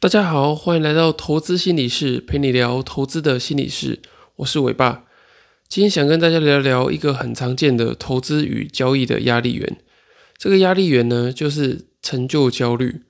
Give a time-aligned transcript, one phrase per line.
[0.00, 4.00] 大家好，欢迎来到投资心理室，陪你聊投资的心理事。
[4.36, 5.04] 我是伟爸，
[5.68, 9.76] 今天想跟大家聊聊一个很常见的投资与交易的压力源。
[10.38, 13.02] 这个压力源呢，就是成就焦虑。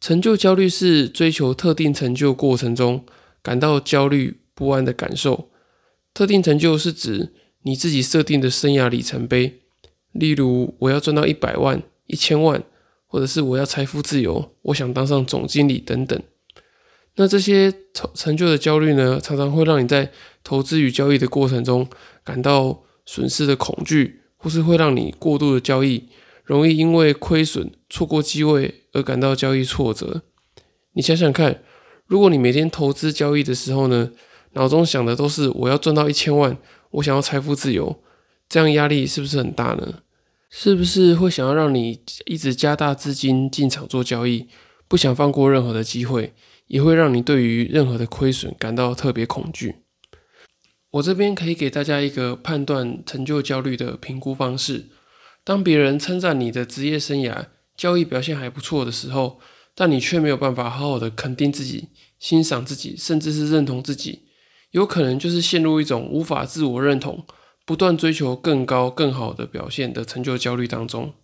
[0.00, 3.04] 成就焦虑是追求特定成就过程中
[3.40, 5.50] 感到焦虑不安的感受。
[6.12, 7.32] 特定成就是指
[7.62, 9.60] 你自己设定的生涯里程碑，
[10.10, 12.60] 例如我要赚到一百万、一千万。
[13.14, 16.20] 或者是我要财富自由，我想当上总经理等等。
[17.14, 20.10] 那这些成成就的焦虑呢，常常会让你在
[20.42, 21.86] 投资与交易的过程中
[22.24, 26.08] 感到损失的恐惧，或是会让你过度的交易，
[26.42, 30.22] 容易因为亏损错过机会而感到交易挫折。
[30.94, 31.62] 你想想看，
[32.08, 34.10] 如果你每天投资交易的时候呢，
[34.54, 36.58] 脑中想的都是我要赚到一千万，
[36.90, 38.02] 我想要财富自由，
[38.48, 40.00] 这样压力是不是很大呢？
[40.56, 44.46] 是不是会想要让你一直加大资金进场做交易，
[44.86, 46.32] 不想放过任何的机会，
[46.68, 49.74] 也会让你对于任何的亏损感到特别恐惧？
[50.92, 54.86] 我这边可以给大家一个判断成就焦虑的评估方式：
[55.42, 59.40] 当别人称赞你的职业生涯交易表现还不错的时候，
[59.74, 61.88] 但你却没有办法好好的肯定自己、
[62.20, 64.28] 欣赏自己，甚至是认同自己，
[64.70, 67.26] 有可能就是陷入一种无法自我认同。
[67.66, 71.14] 不断追求更高、更好的表现的成就焦虑当中，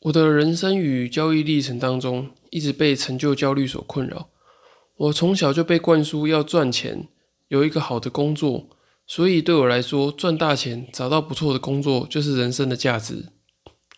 [0.00, 4.28] 我的人生与交易历程当中，一直被成就焦虑所困扰。
[4.96, 7.06] 我从小就被灌输要赚钱，
[7.48, 8.68] 有一个好的工作，
[9.06, 13.26] 所以对我来说，赚大钱、找到不错的工作就是人生的价值。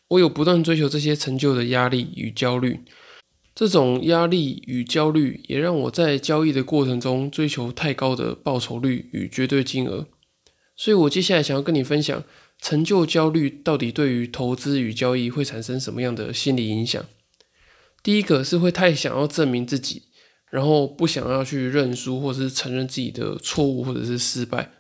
[0.09, 2.81] 我有不断追求这些成就的压力与焦虑，
[3.55, 10.07] 这种压力与焦虑也让我在交易的过程中追求太高的报酬率与绝对金额。
[10.77, 12.23] 所以，我接下来想要跟你分享，
[12.61, 17.03] 成就焦虑到底对于投资与交易会产生什么样的心理影响。
[18.03, 20.03] 第一个是会太想要证明自己，
[20.51, 24.71] 然后不想要去认输，或者是承认自己的错误或者是失败。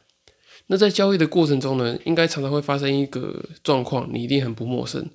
[0.67, 5.09] 那在交易的过程中呢，应该常常会发生一个状况，你一定很不陌生，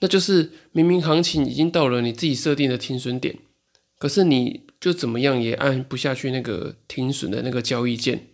[0.00, 3.36] 那就是明明行情已经到了你自己设定的停损点，
[3.98, 8.28] 可是你就怎么样也按不下去那个停损的那个交易键。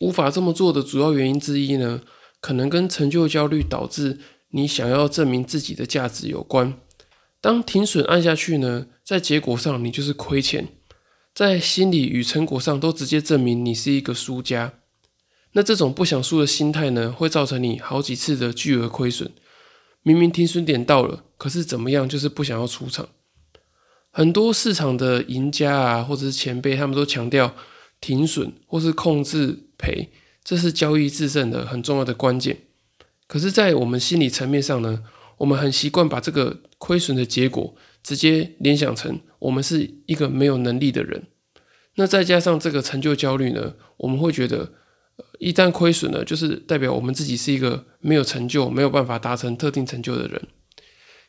[0.00, 2.00] 无法这么做的主要原因之一呢，
[2.40, 4.18] 可能跟成就焦虑导致
[4.50, 6.74] 你想要证明自己的价值有关。
[7.40, 10.68] 当停损按下去呢，在结果上你就是亏钱，
[11.34, 14.72] 在心理与成果上都直接证明你是一个输家。
[15.52, 19.30] 那这种不想输的心态呢，会造成你好几次的巨额亏损。
[20.02, 23.08] 明明停损点到了，可是怎么样就是不想要出场。
[24.10, 27.54] 很多市场的赢家啊，或者是前辈，他们都强调
[28.00, 29.66] 停损或是控制。
[29.80, 30.10] 赔，
[30.44, 32.58] 这是交易制胜的很重要的关键。
[33.26, 35.04] 可是，在我们心理层面上呢，
[35.38, 41.24] 我们很习惯把这个亏损的结果直接联想成我们是一个没有能力的人。
[41.94, 44.72] 那再加上这个成就焦虑呢，我们会觉得，
[45.38, 50.42] 一旦亏损了，就是代表我们自己是一个没有成就、没有办法达成特定成就的人。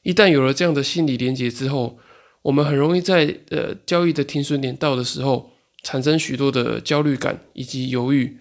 [0.03, 1.99] 一旦有了这样的心理连结之后，
[2.41, 5.51] 我们很容易在呃交易的停损点到的时候，
[5.83, 8.37] 产生许多的焦虑感以及犹豫。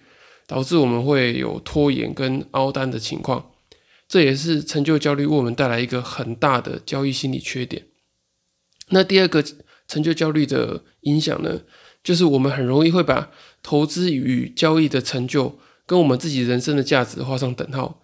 [0.47, 3.51] 导致我们会有拖延跟凹单的情况，
[4.05, 7.85] 这也是成就焦虑为我们带来一个很大的交易心理缺点。
[8.89, 9.41] 那第二个
[9.87, 11.61] 成就焦虑的影响呢，
[12.03, 13.31] 就是我们很容易会把
[13.63, 18.01] 投资与交易的成就跟我们自己人生的价值画上等号。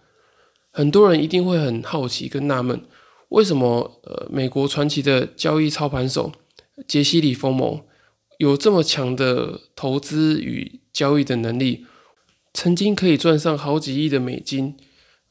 [0.70, 2.80] 很多人一定会很好奇跟纳闷，
[3.28, 6.32] 为什么呃美国传奇的交易操盘手
[6.86, 7.84] 杰西·里弗蒙
[8.38, 11.86] 有这么强的投资与交易的能力？
[12.54, 14.76] 曾经可以赚上好几亿的美金，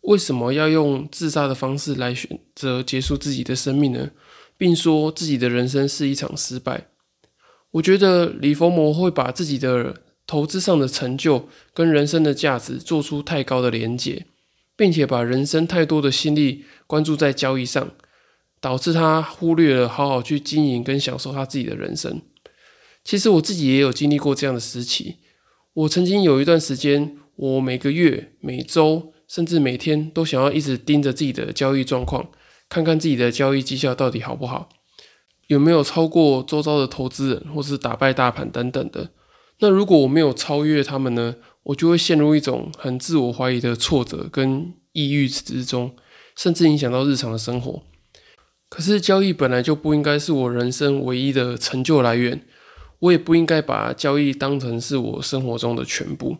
[0.02, 4.12] 为什么要用自杀的方式来选择结束自己的生命呢？
[4.58, 6.88] 并说自己的人生是一场失败。
[7.72, 14.26] 我觉得李佛摩会把自己的投资上的成就跟人生的价值做出太高的连结，
[14.76, 17.92] 并且把人生太多的心力关注在交易上，
[18.60, 22.22] 导致他忽略了好好去经营跟享受他自己的人生。
[23.08, 25.20] 其实我自己也有经历过这样的时期。
[25.72, 32.30] 我曾经有一段时间，我每个月、每周，甚至每天都想要一直盯着自己的交易状况，
[32.68, 34.68] 看看自己的交易绩效到底好不好，
[35.48, 39.12] 有没有超过周遭的投资人，或是打败大盘等等的。
[39.60, 41.38] 那如果我没有超越他们呢？
[41.64, 45.96] 我就会陷入一种很自我怀疑的挫折跟抑郁之中，
[46.36, 47.84] 甚至影响到日常的生活。
[48.70, 52.46] 可是交易本来就不应该是我人生唯一的成就来源。
[53.00, 56.38] 我也不应该把交易当成是我生活中的全部。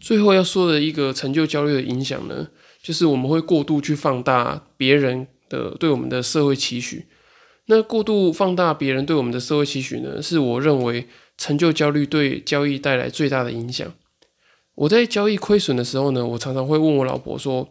[0.00, 2.48] 最后要说的一个成就焦虑的影响呢，
[2.82, 7.06] 就是我们会过度去放大别人的对我们的社会期许。
[7.66, 11.06] 那过度放大别人对我们的社会期许呢，是我认为
[11.38, 13.90] 成就焦虑对交易带来最大的影响。
[14.74, 17.68] 我在交易亏损的时候呢，我常常会问我老婆说：“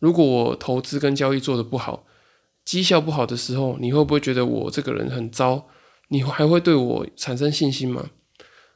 [0.00, 2.06] 如果我投资跟交易做的不好，
[2.64, 5.66] 绩效不好的时候，你会不会觉得我这个人很糟？
[6.08, 8.10] 你还会对我产生信心吗？”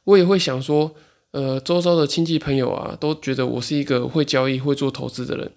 [0.04, 0.94] 我也会想说，
[1.30, 5.52] 呃，周遭的亲戚朋友啊，都觉得我是一个会交易、会做投资的人，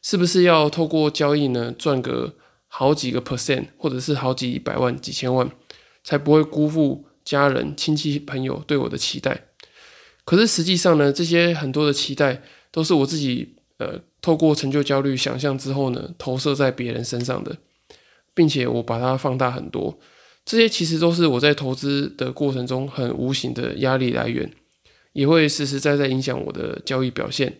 [0.00, 2.34] 是不是要透过交易呢赚个
[2.68, 5.50] 好几个 percent，或者是好几百万、几千万，
[6.04, 9.46] 才不会辜负家人、亲戚朋友对我的期待？
[10.24, 12.40] 可是实际上呢，这些很多的期待
[12.70, 17.56] 都是我自己呃透过成就焦虑想象之后呢，投射在别人身上的，
[18.32, 19.98] 并且我把它放大很多。
[20.48, 24.50] 这些其实都是我在投资的过程中很无形的压力来源，
[25.12, 27.58] 也会实实在在影响我的交易表现。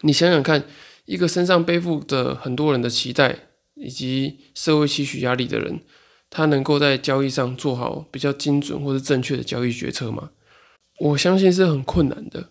[0.00, 0.64] 你想想看，
[1.04, 3.36] 一个身上背负着很多人的期待
[3.74, 5.80] 以及社会期许压力的人，
[6.30, 10.30] 他能够在交易上做好比较精准或是正确的交易决策吗？
[10.98, 12.48] 我相信是很困难的。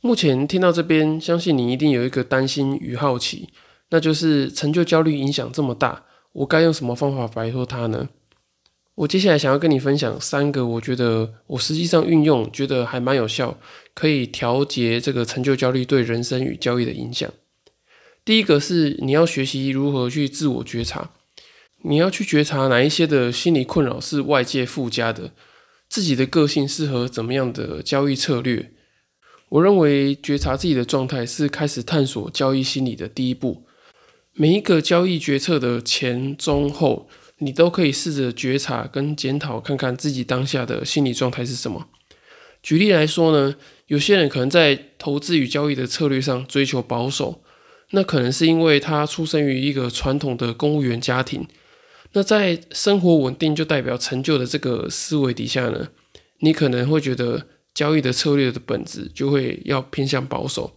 [0.00, 3.48] 目前听到这边，相信你一定有一个担心与好奇，
[3.88, 8.08] 那就是成就焦虑影响这么大，我该用什么方法摆脱它呢？
[8.96, 13.58] 我接下来想要跟你分享三个，我觉得我实际上运用，觉得还蛮有效，
[13.94, 17.30] 可以调节这个成就焦虑对人生与交易的影响。
[18.24, 21.12] 第一个是你要学习如何去自我觉察，
[21.82, 25.30] 你要去觉察哪一些的心理困扰是外界附加的。
[25.88, 28.70] 自己的个性适合怎么样的交易策略？
[29.48, 33.64] 我认为觉察自己的状态是开始探索交易心理的第一步。
[34.34, 37.08] 每一个交易决策的前、中、后，
[37.40, 41.88] 你都可以试着觉察跟检讨，看看自己当下的心理状态是什么。
[42.62, 43.56] 举例来说呢，
[43.86, 47.42] 有些人可能在投资与交易的策略上追求保守，
[47.90, 51.46] 那可能是因为他出生于一个传统的公务员家庭。
[52.12, 55.88] 那在生活稳定就代表成就的这个思维底下呢，
[56.40, 60.76] 你可能会觉得交易的策略的本质就会要偏向保守。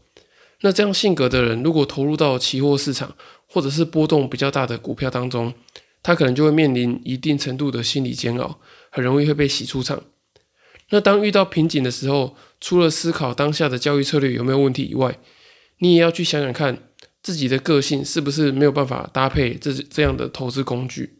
[0.61, 3.13] 那这样性格的人，如果投入到期货市场
[3.47, 5.53] 或者是波动比较大的股票当中，
[6.03, 8.59] 他可能就会面临一定程度的心理煎熬，
[8.91, 10.03] 很容易会被洗出场。
[10.89, 15.17] 那当遇到瓶颈的时候，除了思考当下的交易策略有没有问题以外，
[15.79, 16.77] 你也要去想想看
[17.23, 21.19] 自己的个性是不是没有办法搭配这这样的投资工具。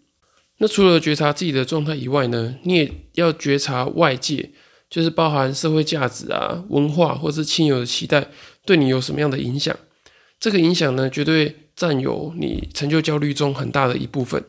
[0.60, 4.52] 那除了觉察自己的状态以外呢，你也要觉察外界，
[4.90, 8.28] 就是包含社会价值啊、文化或是亲友的期待，
[8.66, 9.76] 对你有什么样的影响？
[10.40, 14.44] 这个影响呢，绝对占有你成就焦虑中很大的一部分。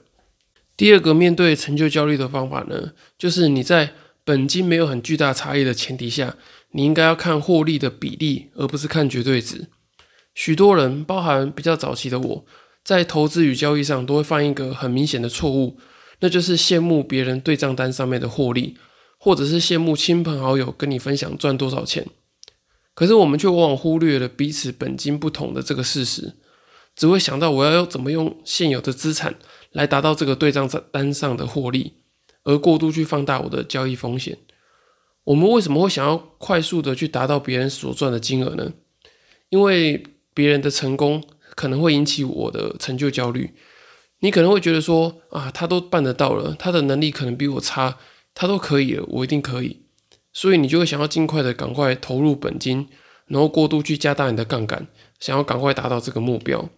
[0.77, 3.93] 第二个面对成就焦虑的方法呢，就是你在
[4.25, 6.37] 本金没有很巨大差异的前提下，
[6.73, 9.69] 你应该要看获利的比例，而不是看绝对值。
[10.35, 12.45] 许多人，包含比较早期的我，
[12.83, 15.79] 在投资与交易上都会犯一个很明显的错误。
[16.21, 18.77] 那就是羡慕别人对账单上面的获利，
[19.19, 22.07] 或者是羡慕亲朋好友跟你分享赚多少钱。
[22.95, 26.35] 可是我们却往往忽略了彼此本金不同的这个事实，
[26.97, 29.35] 只会想到我要怎么用现有的资产
[29.75, 31.93] 来达到这个对账单上的获利，
[32.45, 34.39] 而过度去放大我的交易风险。
[35.25, 38.73] 我们为什么会想要快速的去达到别人所赚的金额呢？
[39.51, 41.23] 因为别人的成功
[41.55, 43.55] 可能会引起我的成就焦虑。
[44.21, 47.99] 你可能会觉得说啊，他都办得到了，他的能力可能比我差，
[48.35, 49.83] 他都可以了，我一定可以，
[50.33, 52.89] 所以你就会想要尽快的赶快投入本金，
[53.27, 54.87] 然后过度去加大你的杠杆，
[55.19, 56.69] 想要赶快达到这个目标。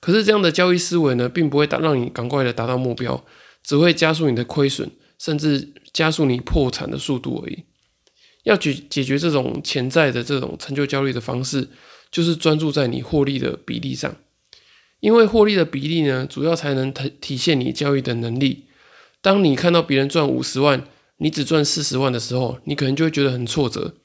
[0.00, 3.24] 可是这样的交易思维呢，并不会达让你赶快的达到目标，
[3.62, 7.64] 只会加速你的亏损，甚至加速你破产的速度而已。
[8.44, 11.68] 要解解决这种潜在的这种成就焦虑的方式，
[12.10, 14.16] 就是专注在你获利的比例上。
[15.00, 18.64] 因为获利的比例呢，主要才能体体现你交易的能力。
[19.20, 20.86] 当你看到别人赚五十万，
[21.18, 23.96] 你只赚四十万的时候，你可能就会觉得很挫折。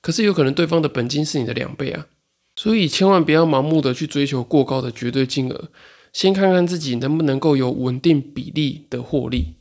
[0.00, 2.06] 可是有可能对方的本金是你的两倍啊，
[2.56, 5.70] 所以千万不要盲目的去追求过高的绝对金额，
[6.12, 9.54] 先看看自己能不能够有稳定比例的获利。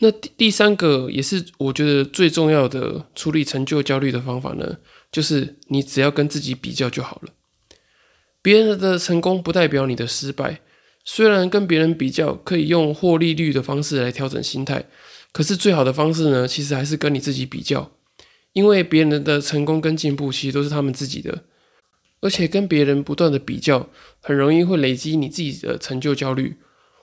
[0.00, 4.78] 那第第三个也是我觉得最重要的处理成就焦虑的方法呢，
[5.10, 7.32] 就是你只要跟自己比较就好了。
[8.40, 10.60] 别人的成功不代表你的失败。
[11.04, 14.84] 虽然跟别人比较可以用获利率的方式来调整心态，
[15.32, 17.90] 可是最好的方式呢，其实还是跟你自己比较。
[18.52, 21.44] 因为别人的成功跟进步其实都是他们自己的，
[22.20, 23.88] 而且跟别人不断的比较，
[24.20, 26.56] 很容易会累积你自己的成就焦虑。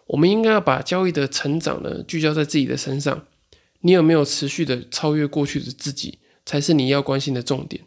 [0.08, 3.26] 我们应该要把交易的成长呢聚焦在自己的身上。
[3.82, 7.84] 你有没有持续的超越过去的自己，才是你要关心的重点。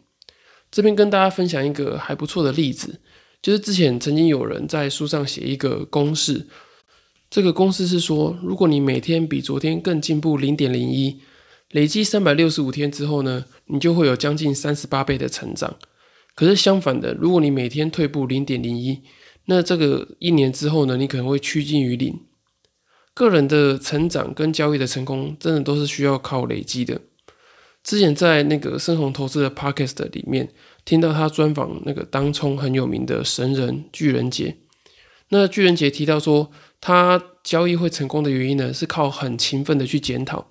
[0.71, 2.99] 这边跟大家分享一个还不错的例子。
[3.41, 6.47] 就是之前曾经有人在书上写一个公式，
[7.29, 11.21] 这个公式是说，如果你每天比昨天更进步零点零一，
[11.71, 15.77] 累积三百六十五天之后呢，你就会有将近三十八倍的成长。
[16.39, 19.01] 可是相反的，如果你每天退步零点零一，
[19.47, 22.17] 那这个一年之后呢，你可能会趋近于零。
[23.13, 27.01] 个人的成长跟交易的成功，真的都是需要靠累积的。
[27.83, 30.47] 之前在那个深红投资的 podcast 里面，
[30.85, 34.55] 听到他专访那个当冲很有名的神人巨人杰。
[35.31, 40.47] 那巨人杰提到说，他交易会成功的原因呢，是靠很勤奋的去检讨。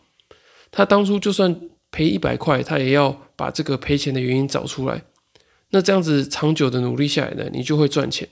[0.70, 1.58] 他当初就算
[1.90, 5.04] 赔一百块，他也要把这个赔钱的原因找出来。
[5.70, 8.28] 那这样子长久的努力下来呢，你就会赚钱。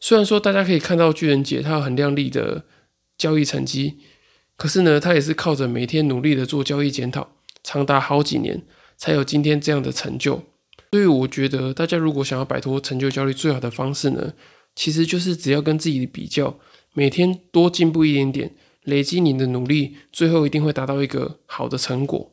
[0.00, 2.64] 虽然说大家可以看到巨人杰他有很亮丽的
[3.16, 3.98] 交易成绩，
[4.56, 7.28] 可是呢，他也是靠着每天努力的做交易检讨，
[7.62, 8.62] 长达好几年，
[8.96, 10.44] 才有今天这样的成就。
[10.92, 14.32] 所以我觉得，大家如果想要摆脱成就焦虑，最好的方式呢，
[14.74, 16.58] 其实就是只要跟自己比较，
[16.94, 22.32] 每天多进步一点点，累积你的努力，最后一定会达到一个好的成果。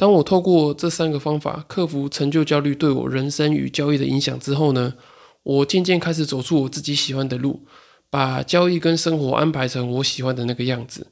[0.00, 4.94] 当我透过这三个方法克服成就焦虑对我人生与交易的影响之后呢，
[5.42, 7.66] 我渐渐开始走出我自己喜欢的路，
[8.08, 11.08] 把交易跟生活安排成我喜欢的那个样子。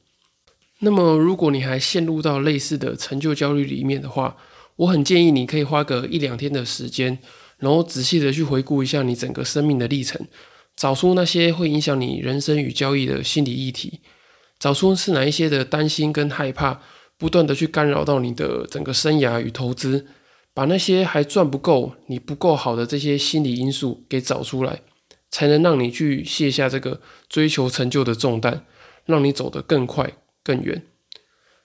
[0.78, 4.34] 那么，如果你还陷入到类似的成就焦虑里面的话，
[4.76, 7.18] 我很建议你可以花个一两天的时间，
[7.58, 10.26] 然后仔细的去回顾一下你整个生命的历程，
[10.74, 14.00] 找出那些会影响你人生与交易的心理议题，
[14.58, 16.80] 找出是哪一些的担心跟害怕，
[17.18, 20.06] 不断的去干扰到你的整个生涯与投资，
[20.54, 24.82] 把那些还赚不够、你不够好的这些心理因素给找出来，
[25.30, 28.64] 才能让你去卸下这个追求成就的重担，
[29.04, 30.84] 让你走得更快更远。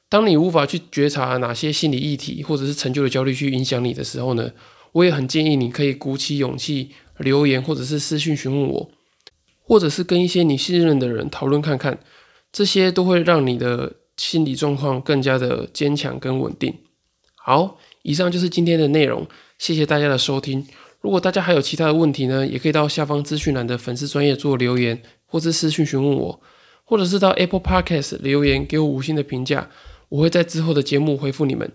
[0.09, 4.51] 当你无法去觉察哪些心理议题或者是成就的焦虑去影响你的时候呢，
[4.91, 8.91] 我也很建议你可以鼓起勇气留言或者是私信询问我，
[9.61, 11.99] 或者是跟一些你信任的人讨论看看，
[12.51, 16.73] 这些都会让你的心理状况更加的坚强跟稳定。
[17.35, 19.27] 好，以上就是今天的内容，
[19.57, 20.65] 谢谢大家的收听。
[21.01, 26.41] 如果大家还有其他的问题呢，也可以到下方资讯栏的粉丝专业做留言，或者私信询问我，
[26.85, 29.69] 或者是到 Apple Podcast 留言给我五星的评价。
[30.09, 31.69] 我会在之后的节目回复你们。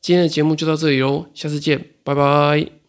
[0.00, 2.83] 今天的节目就到这里喽，下次见，拜拜。